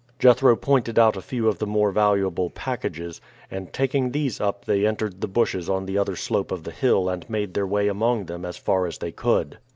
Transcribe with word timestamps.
Jethro 0.17 0.55
pointed 0.55 0.97
out 0.97 1.15
a 1.15 1.21
few 1.21 1.47
of 1.47 1.59
the 1.59 1.67
more 1.67 1.91
valuable 1.91 2.49
packages, 2.49 3.21
and 3.51 3.71
taking 3.71 4.09
these 4.09 4.41
up 4.41 4.65
they 4.65 4.83
entered 4.87 5.21
the 5.21 5.27
bushes 5.27 5.69
on 5.69 5.85
the 5.85 5.99
other 5.99 6.15
slope 6.15 6.51
of 6.51 6.63
the 6.63 6.71
hill 6.71 7.07
and 7.07 7.29
made 7.29 7.53
their 7.53 7.67
way 7.67 7.87
among 7.87 8.25
them 8.25 8.43
as 8.43 8.57
far 8.57 8.87
as 8.87 8.97
they 8.97 9.11
could. 9.11 9.59